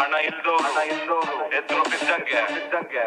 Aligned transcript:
ಹಣ 0.00 0.14
ಇಲ್ದೋರು 0.14 0.56
ಹಣ 0.56 0.88
ಇಲ್ದೋರು 0.88 1.52
ಎದ್ರು 1.52 1.82
ಬಿದ್ದಂಗೆ. 1.82 2.54
ಬಿದ್ದಂಗೆ. 2.54 2.98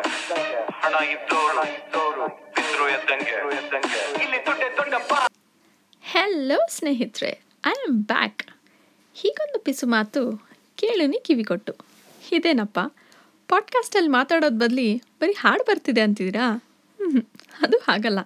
ಹಣ 0.62 1.04
ಇದ್ದೋರು 1.04 1.64
ಇದ್ದೋರು. 1.74 2.26
ಬಿದ್ರು 2.28 2.90
ಎದ್ದಂಗೆ. 2.90 3.56
ಎದ್ದಂಗೆ. 3.58 4.24
ಇಲ್ಲಿ 4.24 4.46
ದುಡ್ಡೆ 4.46 4.78
ದೊಡ್ಡಪ್ಪ. 4.78 5.14
ಹೆಲೋ 6.02 6.60
ಸ್ನೇಹಿತರೆ. 6.70 7.42
ಐ 7.68 7.70
ಆಮ್ 7.70 8.04
ಬ್ಯಾಕ್ 8.04 8.44
ಹೀಗೊಂದು 9.14 9.60
ಪಿಸು 9.60 9.88
ಮಾತು 9.88 10.38
ಕೇಳುನಿ 10.78 11.20
ಕಿವಿಗೊಟ್ಟು. 11.24 11.76
ಇದೇನಪ್ಪ? 12.32 12.80
ಪಾಡ್ಕಾಸ್ಟಲ್ಲಿ 13.50 14.10
ಮಾತಾಡೋದು 14.10 14.56
ಬದಲಿ 14.56 15.04
ಬರೀ 15.22 15.32
ಹಾಡು 15.32 15.64
ಬರ್ತಿದೆ 15.64 16.02
ಅಂತಿದ್ದೀರಾ? 16.02 16.62
ಅದು 17.62 17.78
ಹಾಗಲ್ಲ. 17.78 18.20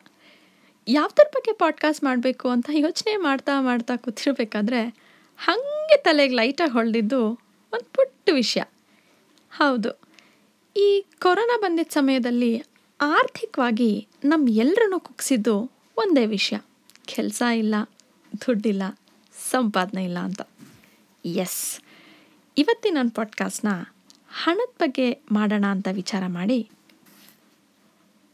ಯಾವ್ದ್ರ 0.87 1.25
ಬಗ್ಗೆ 1.35 1.51
ಪಾಡ್ಕಾಸ್ಟ್ 1.53 2.03
ಮಾಡಬೇಕು 2.03 2.49
ಅಂತ 2.49 2.69
ಯೋಚನೆ 2.71 3.15
ಮಾಡ್ತಾ 3.15 3.61
ಮಾಡ್ತಾ 3.61 3.95
ಕೂತಿರ್ಬೇಕಾದ್ರೆ 3.95 4.81
ಹಾಗೆ 5.37 5.97
ತಲೆಗೆ 5.97 6.35
ಲೈಟಾಗಿ 6.35 6.71
ಹೊಳೆದಿದ್ದು 6.71 7.46
ಒಂದು 7.73 7.85
ಪುಟ್ಟ 7.93 8.29
ವಿಷಯ. 8.33 8.61
ಹೌದು. 9.51 9.99
ಈ 10.77 11.05
ಕೊರೋನಾ 11.21 11.57
ಬಂದಿದ್ದ 11.57 11.89
ಸಮಯದಲ್ಲಿ 11.89 12.63
ಆರ್ಥಿಕವಾಗಿ 13.01 14.07
ನಮ್ಮ 14.23 14.49
ಎಲ್ಲರನ್ನೂ 14.49 14.99
ಕುಗ್ಸಿದ್ದು 14.99 15.71
ಒಂದೇ 15.97 16.25
ವಿಷಯ. 16.25 16.57
ಕೆಲಸ 17.05 17.43
ಇಲ್ಲ, 17.55 17.75
ದುಡ್ಡಿಲ್ಲ, 18.41 18.83
ಸಂಪಾದನೆ 19.49 20.03
ಇಲ್ಲ 20.03 20.17
ಅಂತ. 20.17 20.41
ಎಸ್. 21.25 21.81
ಇವತ್ತಿನ 22.57 22.95
ನನ್ನ 22.95 23.09
ಪಾಡ್ಕಾಸ್ಟ್ನ 23.15 23.67
ಹಣದ 24.29 24.73
ಬಗ್ಗೆ 24.79 25.21
ಮಾಡೋಣ 25.31 25.65
ಅಂತ 25.65 25.87
ವಿಚಾರ 25.91 26.23
ಮಾಡಿ 26.27 26.69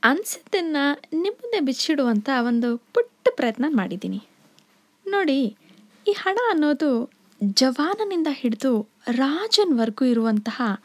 ಅನಿಸಿದ್ದನ್ನು 0.04 1.02
ನಿಮ್ಮನ್ನೆ 1.14 1.60
ಬಿಚ್ಚಿಡುವಂಥ 1.60 2.30
ಒಂದು 2.42 2.78
ಪುಟ್ಟ 2.78 3.28
ಪ್ರಯತ್ನ 3.36 3.66
ಮಾಡಿದ್ದೀನಿ. 3.70 4.24
ನೋಡಿ, 5.08 5.56
ಈ 6.08 6.12
ಹಣ 6.12 6.38
ಅನ್ನೋದು 6.50 7.13
ಜವಾನನಿಂದ 7.52 8.28
ಹಿಡಿದು 8.32 8.90
ರಾಜನ್ವರೆಗೂ 9.08 10.06
ಇರುವಂತಹ 10.06 10.82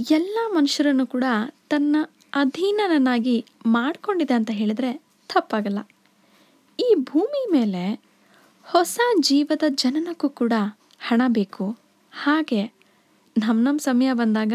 ಎಲ್ಲ 0.00 0.38
ಮನುಷ್ಯರನ್ನು 0.48 1.06
ಕೂಡ 1.06 1.24
ತನ್ನ 1.70 1.96
ಅಧೀನನನ್ನಾಗಿ 2.34 3.44
ಮಾಡಿಕೊಂಡಿದೆ 3.66 4.34
ಅಂತ 4.34 4.50
ಹೇಳಿದರೆ 4.50 4.92
ತಪ್ಪಾಗಲ್ಲ. 5.28 5.78
ಈ 6.80 6.94
ಭೂಮಿ 6.94 7.52
ಮೇಲೆ 7.52 8.02
ಹೊಸ 8.62 9.00
ಜೀವದ 9.20 9.62
ಜನನಕ್ಕೂ 9.68 10.28
ಕೂಡ 10.28 10.52
ಹಣ 10.98 11.22
ಬೇಕು. 11.26 11.78
ಹಾಗೆ 12.12 12.64
ನಮ್ಮ 13.38 13.64
ನಮ್ಮ 13.64 13.78
ಸಮಯ 13.78 14.12
ಬಂದಾಗ 14.12 14.52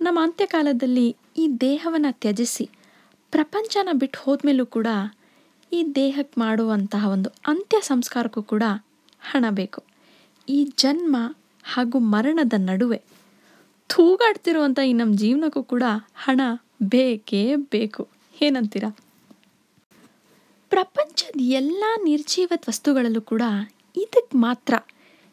ನಮ್ಮ 0.00 0.22
ಅಂತ್ಯಕಾಲದಲ್ಲಿ 0.22 1.16
ಈ 1.38 1.48
ದೇಹವನ್ನು 1.60 2.12
ತ್ಯಜಿಸಿ 2.12 2.70
ಪ್ರಪಂಚನ 3.30 3.88
ಬಿಟ್ಟು 3.92 4.18
ಹೋದ್ಮೇಲೂ 4.22 4.66
ಕೂಡ 4.66 4.86
ಈ 5.72 5.84
ದೇಹಕ್ಕೆ 5.94 6.40
ಮಾಡುವಂತಹ 6.40 7.08
ಒಂದು 7.08 7.28
ಅಂತ್ಯ 7.28 7.80
ಸಂಸ್ಕಾರಕ್ಕೂ 7.80 8.42
ಕೂಡ 8.42 8.62
ಹಣ 9.30 9.44
ಬೇಕು. 9.50 9.82
ಈ 10.48 10.64
ಜನ್ಮ 10.64 11.16
ಹಾಗೂ 11.64 11.98
ಮರಣದ 11.98 12.52
ನಡುವೆ 12.56 13.02
ತೂಗಾಡ್ತಿರುವಂಥ 13.86 14.78
ಈ 14.78 14.92
ನಮ್ಮ 14.92 15.16
ಜೀವನಕ್ಕೂ 15.16 15.62
ಕೂಡ 15.62 15.82
ಹಣ 16.16 16.40
ಬೇಕೇ 16.82 17.56
ಬೇಕು. 17.56 18.08
ಏನಂತೀರಾ? 18.42 18.96
ಪ್ರಪಂಚದ 20.70 21.40
ಎಲ್ಲ 21.40 21.84
ನಿರ್ಜೀವದ 22.04 22.64
ವಸ್ತುಗಳಲ್ಲೂ 22.68 23.20
ಕೂಡ 23.20 23.42
ಇದಕ್ಕೆ 23.96 24.38
ಮಾತ್ರ 24.38 24.74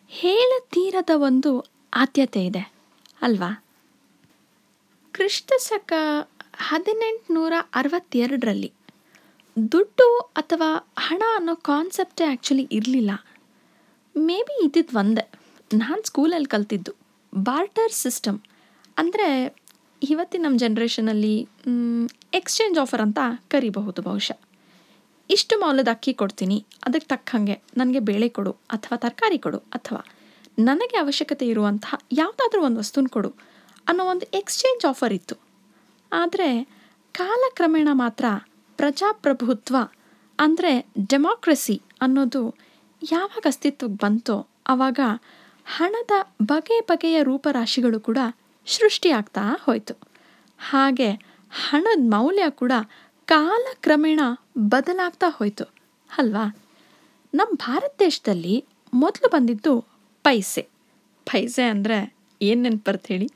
ಹೇಳತೀರದ 0.08 1.10
ಒಂದು 1.16 1.66
ಆದ್ಯತೆ 1.94 2.46
ಇದೆ. 2.46 2.74
ಅಲ್ವಾ? 3.22 3.64
ಕ್ರಿಸ್ತಸಕ 5.14 5.94
ಹದಿನೆಂಟು 6.58 6.70
ಹದಿನೆಂಟುನೂರ 6.70 7.54
ಅರವತ್ತೆರಡರಲ್ಲಿ 7.74 8.74
ದುಡ್ಡು 9.72 10.20
ಅಥವಾ 10.20 10.90
ಹಣ 11.00 11.24
ಅನ್ನೋ 11.36 11.56
ಕಾನ್ಸೆಪ್ಟೇ 11.56 12.24
ಆ್ಯಕ್ಚುಲಿ 12.24 12.68
ಇರಲಿಲ್ಲ. 12.72 13.12
ಮೇ 14.16 14.38
ಬಿ 14.48 14.56
ಇದ್ದಿದ್ದು 14.66 14.94
ಒಂದೇ. 15.00 15.24
ನಾನು 15.72 16.02
ಸ್ಕೂಲಲ್ಲಿ 16.10 16.50
ಕಲ್ತಿದ್ದು 16.54 16.92
ಬಾರ್ಟರ್ 17.34 17.94
ಸಿಸ್ಟಮ್ 18.04 18.38
ಅಂದರೆ 18.98 19.28
ಇವತ್ತಿನ 20.02 20.44
ನಮ್ಮ 20.46 20.58
ಜನ್ರೇಷನಲ್ಲಿ 20.64 21.36
ಎಕ್ಸ್ಚೇಂಜ್ 22.40 22.78
ಆಫರ್ 22.84 23.04
ಅಂತ 23.06 23.20
ಕರಿಬಹುದು 23.54 24.02
ಬಹುಶಃ. 24.08 24.40
ಇಷ್ಟು 25.30 25.56
ಮೌಲ್ಯದ 25.64 25.92
ಅಕ್ಕಿ 25.96 26.14
ಕೊಡ್ತೀನಿ 26.22 26.58
ಅದಕ್ಕೆ 26.88 27.08
ತಕ್ಕಂಗೆ 27.14 27.56
ನನಗೆ 27.80 28.02
ಬೇಳೆ 28.10 28.28
ಕೊಡು, 28.38 28.52
ಅಥವಾ 28.76 28.98
ತರಕಾರಿ 29.06 29.40
ಕೊಡು, 29.46 29.60
ಅಥವಾ 29.78 30.02
ನನಗೆ 30.68 30.98
ಅವಶ್ಯಕತೆ 31.04 31.46
ಇರುವಂತಹ 31.54 31.96
ಯಾವುದಾದ್ರೂ 32.22 32.62
ಒಂದು 32.68 32.80
ವಸ್ತುನ 32.84 33.10
ಕೊಡು 33.16 33.32
ಅನ್ನೋ 33.88 34.04
ಒಂದು 34.14 34.26
ಎಕ್ಸ್ಚೇಂಜ್ 34.40 34.86
ಆಫರ್ 34.92 35.14
ಇತ್ತು. 35.14 35.36
ಆದರೆ 36.12 36.50
ಕಾಲಕ್ರಮೇಣ 37.16 37.90
ಮಾತ್ರ 38.04 38.26
ಪ್ರಜಾಪ್ರಭುತ್ವ 38.80 39.76
ಅಂದರೆ 40.40 40.72
ಡೆಮಾಕ್ರಸಿ 41.12 41.78
ಅನ್ನೋದು 42.02 42.42
ಯಾವಾಗ 43.12 43.44
ಅಸ್ತಿತ್ವಕ್ಕೆ 43.46 43.98
ಬಂತೋ 44.04 44.36
ಆವಾಗ 44.68 45.00
ಹಣದ 45.66 46.14
ಬಗೆ 46.42 46.78
ಬಗೆಯ 46.82 47.18
ರೂಪರಾಶಿಗಳು 47.24 48.00
ಕೂಡ 48.00 48.20
ಸೃಷ್ಟಿಯಾಗ್ತಾ 48.68 49.44
ಹೋಯಿತು. 49.64 49.96
ಹಾಗೆ 50.60 51.10
ಹಣದ 51.68 52.04
ಮೌಲ್ಯ 52.14 52.46
ಕೂಡ 52.50 52.72
ಕಾಲಕ್ರಮೇಣ 53.26 54.22
ಬದಲಾಗ್ತಾ 54.58 55.28
ಹೋಯಿತು, 55.30 55.66
ಅಲ್ವಾ? 56.10 56.46
ನಮ್ಮ 57.34 57.52
ಭಾರತ 57.56 57.94
ದೇಶದಲ್ಲಿ 58.00 58.56
ಮೊದಲು 58.94 59.28
ಬಂದಿದ್ದು 59.30 59.74
ಪೈಸೆ. 60.26 60.64
ಪೈಸೆ 61.26 61.64
ಅಂದರೆ 61.64 61.98
ಏನು 62.42 62.62
ನೆನ್ಪರ್ತ 62.62 63.06
ಹೇಳಿ? 63.08 63.28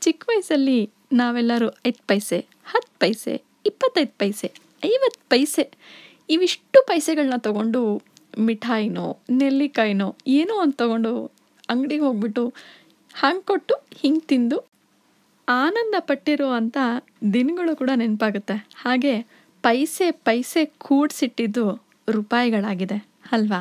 ಚಿಕ್ಕ 0.00 0.24
ವಯಸ್ಸಲ್ಲಿ 0.28 0.78
ನಾವೆಲ್ಲರೂ 1.12 1.68
ಐದು 1.86 2.02
ಪೈಸೆ, 2.06 2.38
ಹತ್ತು 2.64 2.92
ಪೈಸೆ, 2.98 3.34
ಇಪ್ಪತ್ತೈದು 3.66 4.12
ಪೈಸೆ, 4.18 4.48
ಐವತ್ತು 4.84 5.22
ಪೈಸೆ, 5.28 5.64
ಇವಿಷ್ಟು 6.30 6.78
ಪೈಸೆಗಳನ್ನ 6.86 7.36
ತಗೊಂಡು 7.36 7.82
ಮಿಠಾಯಿನೋ, 8.46 9.06
ನೆಲ್ಲಿಕಾಯಿನೋ 9.40 10.08
ಏನೋ 10.38 10.54
ಅಂತ 10.64 10.76
ತಗೊಂಡು 10.82 11.12
ಅಂಗಡಿಗೆ 11.72 12.04
ಹೋಗ್ಬಿಟ್ಟು 12.06 12.44
ಹಂಗೆ 13.14 13.44
ಕೊಟ್ಟು 13.50 13.74
ಹಿಂಗೆ 14.00 14.24
ತಿಂದು 14.30 14.58
ಆನಂದ 15.48 15.94
ಪಟ್ಟಿರುವಂಥ 16.08 16.78
ದಿನಗಳು 17.32 17.72
ಕೂಡ 17.80 17.90
ನೆನಪಾಗುತ್ತೆ. 18.02 18.56
ಹಾಗೆ 18.84 19.14
ಪೈಸೆ 19.64 20.06
ಪೈಸೆ 20.28 20.62
ಕೂಡಿಸಿಟ್ಟಿದ್ದು 20.86 21.64
ರೂಪಾಯಿಗಳಾಗಿದೆ, 22.08 22.98
ಅಲ್ವಾ? 23.32 23.60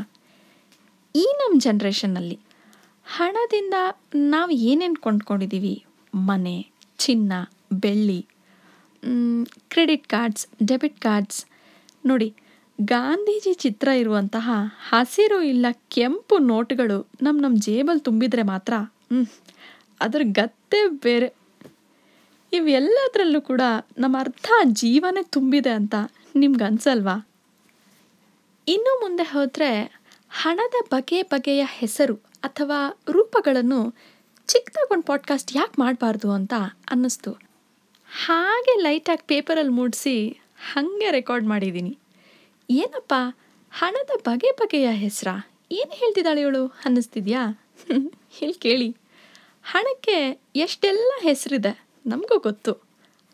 ಈ 1.16 1.26
ನಮ್ಮ 1.40 1.56
ಜನ್ರೇಷನ್ನಲ್ಲಿ 1.66 2.38
ಹಣದಿಂದ 3.06 3.76
ನಾವು 4.34 4.52
ಏನೇನು 4.70 5.00
ಕೊಂಡ್ಕೊಂಡಿದ್ದೀವಿ 5.06 5.76
ಮನೆ, 6.14 6.56
ಚಿನ್ನ, 7.04 7.34
ಬೆಳ್ಳಿ 7.84 8.20
ಕ್ರೆಡಿಟ್ 9.74 10.06
ಕಾರ್ಡ್ಸ್ 10.14 10.46
ಡೆಬಿಟ್ 10.70 11.00
ಕಾರ್ಡ್ಸ್ 11.00 11.40
ನೋಡಿ 12.06 12.30
ಗಾಂಧೀಜಿ 12.82 13.54
ಚಿತ್ರ 13.54 13.88
ಇರುವಂತಹ 13.88 14.50
ಹಸಿರು 14.90 15.42
ಇಲ್ಲ 15.42 15.66
ಕೆಂಪು 15.88 16.38
ನೋಟುಗಳು 16.38 17.08
ನಮ್ಮ 17.22 17.42
ನಮ್ಮ 17.42 17.56
ಜೇಬಲ್ಲಿ 17.60 18.02
ತುಂಬಿದರೆ 18.02 18.42
ಮಾತ್ರ 18.42 18.74
ಹ್ಞೂ 18.74 19.26
ಅದ್ರ 20.00 20.22
ಗತ್ತೆ 20.24 20.88
ಬೇರೆ. 20.88 21.34
ಇವೆಲ್ಲದರಲ್ಲೂ 22.54 23.42
ಕೂಡ 23.42 23.62
ನಮ್ಮ 23.98 24.20
ಅರ್ಧ 24.20 24.50
ಜೀವನೇ 24.64 25.24
ತುಂಬಿದೆ 25.24 25.70
ಅಂತ 25.70 25.96
ನಿಮ್ಗೆ 26.36 26.64
ಅನ್ಸಲ್ವಾ? 26.64 27.28
ಇನ್ನು 28.68 29.00
ಮುಂದೆ 29.00 29.24
ಹೋದರೆ 29.24 30.02
ಹಣದ 30.30 30.86
ಬಗೆ 30.92 31.24
ಬಗೆಯ 31.24 31.66
ಹೆಸರು 31.68 32.16
ಅಥವಾ 32.44 33.00
ರೂಪಗಳನ್ನು 33.10 33.96
ಚಿಕ್ಕದಾಗೊಂದು 34.48 35.04
ಪಾಡ್ಕಾಸ್ಟ್ 35.04 35.56
ಯಾಕೆ 35.56 35.74
ಮಾಡಬಾರ್ದು 35.80 36.32
ಅಂತ 36.32 36.54
ಅನ್ನಿಸ್ತು. 36.92 37.32
ಹಾಗೆ 38.26 38.82
ಲೈಟಾಗಿ 38.82 39.24
ಪೇಪರಲ್ಲಿ 39.28 39.72
ಮೂಡಿಸಿ 39.72 40.30
ಹಾಗೆ 40.74 41.12
ರೆಕಾರ್ಡ್ 41.12 41.46
ಮಾಡಿದ್ದೀನಿ 41.46 41.98
ಏನಪ್ಪ? 42.70 43.14
ಹಣದ 43.72 44.10
ಬಗೆ 44.26 44.52
ಬಗೆಯ 44.52 44.92
ಹೆಸರಾ? 44.92 45.50
ಏನು 45.72 45.92
ಹೇಳ್ತಿದ್ದಾಳೆ 45.92 46.42
ಇವಳು? 46.42 46.68
ಅನ್ನಿಸ್ತಿದ್ಯಾ? 46.68 47.68
ಇಲ್ಲಿ 48.42 48.54
ಕೇಳಿ. 48.54 48.96
ಹಣಕ್ಕೆ 49.64 50.42
ಎಷ್ಟೆಲ್ಲ 50.56 51.12
ಹೆಸರಿದೆ? 51.22 51.86
ನಮಗೂ 52.06 52.40
ಗೊತ್ತು. 52.40 52.84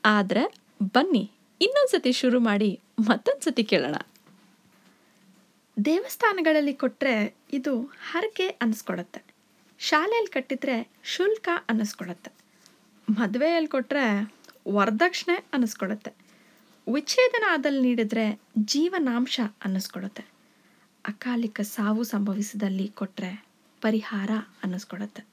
ಆದರೆ 0.05 0.55
ಬನ್ನಿ, 0.93 1.31
ಇನ್ನೊಂದ್ಸತಿ 1.61 2.11
ಶುರು 2.11 2.39
ಮಾಡಿ 2.39 2.79
ಮತ್ತೊಂದು 3.09 3.41
ಸತಿ 3.41 3.63
ಕೇಳೋಣ. 3.63 3.95
ದೇವಸ್ಥಾನಗಳಲ್ಲಿ 5.85 6.73
ಕೊಟ್ಟರೆ 6.73 7.35
ಇದು 7.53 7.81
ಹರಕೆ 7.81 8.47
ಅನ್ನಿಸ್ಕೊಡತ್ತೆ. 8.47 9.21
ಶಾಲೆಯಲ್ಲಿ 9.79 10.31
ಕಟ್ಟಿದ್ರೆ 10.31 10.89
ಶುಲ್ಕ 11.03 11.49
ಅನ್ನಿಸ್ಕೊಡತ್ತೆ. 11.69 12.31
ಮದುವೆಯಲ್ಲಿ 13.09 13.69
ಕೊಟ್ಟರೆ 13.69 14.33
ವರದಕ್ಷಿಣೆ 14.71 15.37
ಅನ್ನಿಸ್ಕೊಡತ್ತೆ. 15.53 16.22
ವಿಚ್ಛೇದನ 16.87 17.43
ಆದಲ್ಲಿ 17.49 17.81
ನೀಡಿದರೆ 17.81 18.39
ಜೀವನಾಂಶ 18.57 19.39
ಅನ್ನಿಸ್ಕೊಡುತ್ತೆ. 19.65 20.23
ಅಕಾಲಿಕ 21.05 21.61
ಸಾವು 21.61 22.03
ಸಂಭವಿಸಿದಲ್ಲಿ 22.03 22.87
ಕೊಟ್ಟರೆ 22.87 23.45
ಪರಿಹಾರ 23.81 24.31
ಅನ್ನಿಸ್ಕೊಡತ್ತೆ. 24.63 25.25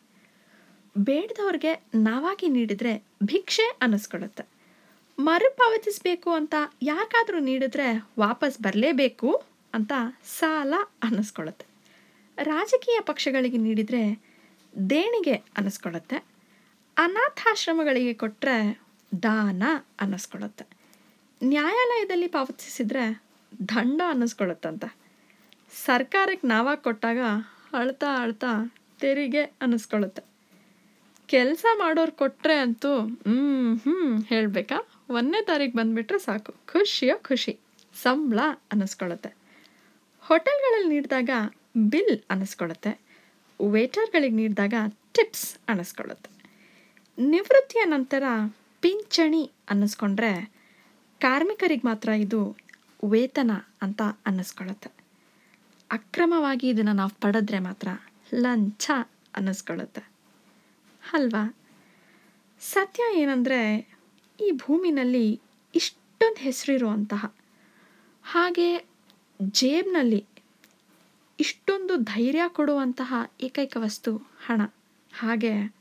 ಬೇಡದವ್ರಿಗೆ 0.99 1.83
ನಾವಾಗಿ 1.95 2.49
ನೀಡಿದರೆ 2.49 3.05
ಭಿಕ್ಷೆ 3.25 3.79
ಅನ್ನಿಸ್ಕೊಡುತ್ತೆ. 3.83 4.47
ಮರುಪಾವತಿಸಬೇಕು 5.19 6.31
ಅಂತ 6.31 6.55
ಯಾಕಾದರೂ 6.83 7.39
ನೀಡಿದ್ರೆ 7.39 8.09
ವಾಪಸ್ 8.19 8.61
ಬರಲೇಬೇಕು 8.61 9.45
ಅಂತ 9.75 9.93
ಸಾಲ 10.25 10.75
ಅನ್ನಿಸ್ಕೊಳುತ್ತೆ 11.03 11.67
ರಾಜಕೀಯ 12.39 13.01
ಪಕ್ಷಗಳಿಗೆ 13.01 13.57
ನೀಡಿದರೆ 13.57 14.23
ದೇಣಿಗೆ 14.91 15.35
ಅನ್ನಿಸ್ಕೊಳುತ್ತೆ 15.35 16.25
ಅನಾಥಾಶ್ರಮಗಳಿಗೆ 16.97 18.15
ಕೊಟ್ಟರೆ 18.15 18.81
ದಾನ 19.23 19.63
ಅನ್ನಿಸ್ಕೊಳುತ್ತೆ 20.01 20.80
ನ್ಯಾಯಾಲಯದಲ್ಲಿ 21.45 22.29
ಪಾವತಿಸಿದರೆ 22.29 23.23
ದಂಡ 23.69 24.03
ಅನ್ನಿಸ್ಕೊಳುತ್ತಂತೆ 24.09 24.97
ಸರ್ಕಾರಕ್ಕೆ 25.85 26.47
ನಾವಾಗಿ 26.47 26.85
ಕೊಟ್ಟಾಗ 26.85 27.19
ಅಳ್ತಾ 27.73 28.23
ಅಳ್ತಾ 28.23 28.75
ತೆರಿಗೆ 29.01 29.43
ಅನ್ನಿಸ್ಕೊಳ್ಳುತ್ತೆ. 29.43 30.23
ಕೆಲಸ 31.27 31.65
ಮಾಡೋರು 31.79 32.13
ಕೊಟ್ಟರೆ 32.13 32.55
ಅಂತೂ 32.55 33.01
ಹ್ಞೂ 33.01 33.77
ಹ್ಞೂ 33.77 34.23
ಹೇಳಬೇಕಾ? 34.23 34.89
ಒಂದನೇ 35.11 35.45
ತಾರೀಕು 35.45 35.79
ಬಂದುಬಿಟ್ರೆ 35.79 36.19
ಸಾಕು. 36.19 36.53
ಖುಷಿಯೋ 36.53 37.17
ಖುಷಿ. 37.19 37.59
ಸಂಬಳ 38.03 38.39
ಅನ್ನಿಸ್ಕೊಳತ್ತೆ 38.73 39.35
ಹೋಟೆಲ್ಗಳಲ್ಲಿ 40.21 40.89
ನೀಡಿದಾಗ 40.89 41.31
ಬಿಲ್ 41.77 42.21
ಅನ್ನಿಸ್ಕೊಳ್ಳುತ್ತೆ. 42.31 43.01
ವೇಟರ್ಗಳಿಗೆ 43.71 44.35
ನೀಡಿದಾಗ 44.35 44.75
ಟಿಪ್ಸ್ 44.89 45.57
ಅನ್ನಿಸ್ಕೊಳ್ಳುತ್ತೆ. 45.69 46.31
ನಿವೃತ್ತಿಯ 47.19 47.85
ನಂತರ 47.85 48.23
ಪಿಂಚಣಿ 48.81 49.51
ಅನ್ನಿಸ್ಕೊಂಡ್ರೆ 49.71 50.60
ಕಾರ್ಮಿಕರಿಗೆ 51.21 51.83
ಮಾತ್ರ 51.85 52.09
ಇದು 52.09 52.57
ವೇತನ 53.11 53.51
ಅಂತ 53.83 54.03
ಅನ್ನಿಸ್ಕೊಳ್ಳುತ್ತೆ. 54.27 54.91
ಅಕ್ರಮವಾಗಿ 55.91 56.69
ಇದನ್ನು 56.69 56.93
ನಾವು 56.93 57.11
ಪಡೆದ್ರೆ 57.21 57.59
ಮಾತ್ರ 57.59 57.89
ಲಂಚ 58.35 58.91
ಅನ್ನಿಸ್ಕೊಳ್ಳುತ್ತೆ. 59.37 60.01
ಅಲ್ವಾ? 61.13 61.55
ಸತ್ಯ 62.61 63.21
ಏನಂದರೆ 63.21 63.89
ಈ 64.41 64.51
ಭೂಮಿನಲ್ಲಿ 64.51 65.41
ಇಷ್ಟೊಂದು 65.75 66.41
ಹೆಸರಿರುವಂತಹ 66.41 67.35
ಹಾಗೆ 68.23 68.89
ಜೇಬ್ನಲ್ಲಿ 69.43 70.27
ಇಷ್ಟೊಂದು 71.41 71.97
ಧೈರ್ಯ 71.97 72.43
ಕೊಡುವಂತಹ 72.49 73.15
ಏಕೈಕ 73.41 73.77
ವಸ್ತು 73.81 74.17
ಹಣ. 74.17 74.63
ಹಾಗೆ 75.13 75.75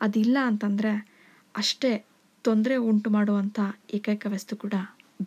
ಅದಿಲ್ಲ 0.00 0.38
ಅಂತಂದರೆ 0.44 1.08
ಅಷ್ಟೇ 1.56 2.04
ತೊಂದರೆ 2.44 2.76
ಉಂಟು 2.76 3.10
ಮಾಡುವಂಥ 3.10 3.60
ಏಕೈಕ 3.94 4.26
ವಸ್ತು 4.28 4.56
ಕೂಡ 4.56 4.74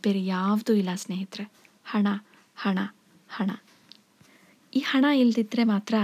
ಬೇರೆ 0.03 0.25
ಯಾವುದೂ 0.25 0.73
ಇಲ್ಲ, 0.73 0.89
ಸ್ನೇಹಿತರೆ. 0.95 1.51
ಹಣ 1.85 2.07
ಹಣ 2.55 2.79
ಹಣ. 3.29 3.51
ಈ 4.75 4.79
ಹಣ 4.79 5.05
ಇಲ್ದಿದ್ರೆ 5.15 5.63
ಮಾತ್ರ 5.63 5.95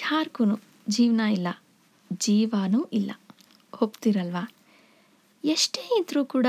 ಯಾರಿಗೂ 0.00 0.60
ಜೀವನ 0.88 1.20
ಇಲ್ಲ. 1.20 1.48
ಜೀವನೂ 2.20 2.84
ಇಲ್ಲ. 2.92 3.10
ಒಪ್ತಿರಲ್ವಾ? 3.82 4.50
ಎಷ್ಟೇ 5.44 5.82
ಇದ್ದರೂ 6.00 6.24
ಕೂಡ 6.24 6.46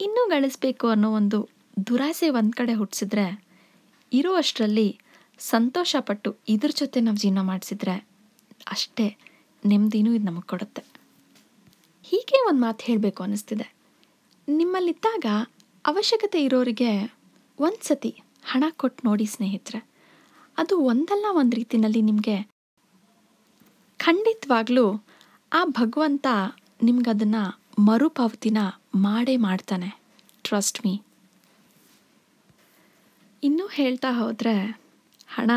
ಇನ್ನೂ 0.00 0.28
ಗಳಿಸ್ಬೇಕು 0.28 0.88
ಅನ್ನೋ 0.88 1.12
ಒಂದು 1.12 1.48
ದುರಾಸೆ 1.86 2.28
ಒಂದು 2.30 2.56
ಕಡೆ 2.56 2.74
ಹುಟ್ಟಿಸಿದ್ರೆ 2.74 3.42
ಇರೋ 4.12 4.34
ಅಷ್ಟರಲ್ಲಿ 4.34 4.98
ಸಂತೋಷಪಟ್ಟು 5.38 6.36
ಇದ್ರ 6.48 6.70
ಜೊತೆ 6.76 7.00
ನಾವು 7.00 7.16
ಜೀವನ 7.16 7.40
ಮಾಡಿಸಿದ್ರೆ 7.40 8.06
ಅಷ್ಟೇ 8.68 9.16
ನೆಮ್ಮದಿನೂ 9.66 10.14
ಇದು 10.14 10.24
ನಮಗೆ 10.24 10.46
ಕೊಡುತ್ತೆ. 10.46 10.97
ಹೀಗೆ 12.08 12.48
ಒಂದು 12.48 12.60
ಮಾತು 12.60 12.84
ಹೇಳಬೇಕು 12.84 13.22
ಅನ್ನಿಸ್ತಿದೆ 13.22 13.74
ನಿಮ್ಮಲ್ಲಿದ್ದಾಗ 14.48 15.26
ಅವಶ್ಯಕತೆ 15.86 16.44
ಇರೋರಿಗೆ 16.44 17.14
ಒಂದು 17.58 17.86
ಸತಿ 17.86 18.22
ಹಣ 18.44 18.64
ಕೊಟ್ಟು 18.70 19.08
ನೋಡಿ 19.08 19.26
ಸ್ನೇಹಿತರೆ. 19.26 19.88
ಅದು 20.58 20.78
ಒಂದಲ್ಲ 20.80 21.26
ಒಂದು 21.30 21.56
ರೀತಿಯಲ್ಲಿ 21.56 22.02
ನಿಮಗೆ 22.02 22.50
ಖಂಡಿತವಾಗ್ಲೂ 23.98 25.04
ಆ 25.52 25.64
ಭಗವಂತ 25.64 26.26
ನಿಮ್ಗದನ್ನು 26.82 27.42
ಮರುಪಾವತಿನ 27.84 28.58
ಮಾಡೇ 28.94 29.36
ಮಾಡ್ತಾನೆ. 29.36 30.00
ಟ್ರಸ್ಟ್ 30.42 30.86
ಮೀ 30.86 31.02
ಇನ್ನೂ 33.42 33.66
ಹೇಳ್ತಾ 33.66 34.10
ಹೋದರೆ 34.12 34.80
ಹಣ 35.28 35.50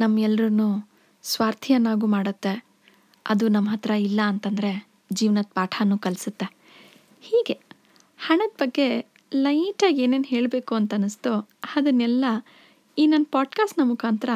ನಮ್ಮೆಲ್ಲರೂ 0.00 0.88
ಸ್ವಾರ್ಥಿಯನ್ನಾಗೂ 1.22 2.06
ಮಾಡುತ್ತೆ. 2.06 2.64
ಅದು 3.26 3.48
ನಮ್ಮ 3.48 3.70
ಹತ್ರ 3.70 3.90
ಇಲ್ಲ 3.90 4.20
ಅಂತಂದರೆ 4.26 4.87
ಜೀವನದ 5.12 5.44
ಪಾಠನೂ 5.54 5.98
ಕಲಿಸುತ್ತೆ. 5.98 6.56
ಹೀಗೆ 7.20 7.60
ಹಣದ 8.18 8.50
ಬಗ್ಗೆ 8.58 9.06
ಲೈಟಾಗಿ 9.34 10.02
ಏನೇನು 10.02 10.24
ಹೇಳಬೇಕು 10.24 10.74
ಅಂತ 10.74 10.94
ಅನ್ನಿಸ್ತೋ 10.94 11.48
ಅದನ್ನೆಲ್ಲ 11.76 12.24
ಈ 12.98 13.06
ನನ್ನ 13.06 13.24
ಪಾಡ್ಕಾಸ್ಟ್ನ 13.32 13.82
ಮುಖಾಂತರ 13.84 14.28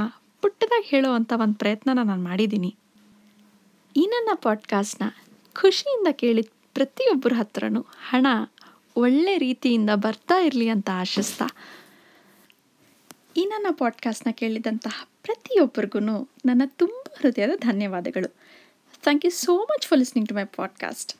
ಪುಟ್ಟದಾಗಿ 0.43 0.89
ಹೇಳೋ 0.89 1.13
ಅಂಥ 1.13 1.33
ಒಂದು 1.33 1.55
ಪ್ರಯತ್ನನ 1.55 1.99
ನಾನು 2.03 2.23
ಮಾಡಿದ್ದೀನಿ. 2.23 2.77
ಈ 3.97 4.07
ನನ್ನ 4.07 4.29
ಪಾಡ್ಕಾಸ್ಟ್ನ 4.43 5.05
ಖುಷಿಯಿಂದ 5.61 6.07
ಕೇಳಿದ 6.13 6.49
ಪ್ರತಿಯೊಬ್ಬರ 6.75 7.33
ಹತ್ರನೂ 7.39 7.81
ಹಣ 7.81 8.27
ಒಳ್ಳೆ 8.97 9.39
ರೀತಿಯಿಂದ 9.39 9.91
ಬರ್ತಾ 9.95 10.41
ಇರಲಿ 10.41 10.69
ಅಂತ 10.69 10.91
ಆಶಿಸ್ತಾ 10.95 11.47
ಈ 13.37 13.45
ನನ್ನ 13.45 13.67
ಪಾಡ್ಕಾಸ್ಟ್ನ 13.79 14.31
ಕೇಳಿದಂತಹ 14.31 15.09
ಪ್ರತಿಯೊಬ್ಬರಿಗೂ 15.23 15.99
ನನ್ನ 16.47 16.63
ತುಂಬ 16.67 17.15
ಹೃದಯದ 17.21 17.51
ಧನ್ಯವಾದಗಳು. 17.61 18.42
Thank 19.03 19.23
you 19.25 19.31
so 19.31 19.67
much 19.69 19.85
for 19.87 19.97
listening 19.99 20.27
to 20.29 20.35
my 20.35 20.45
podcast. 20.47 21.15